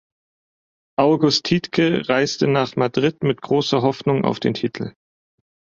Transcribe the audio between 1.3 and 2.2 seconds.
Tiedtke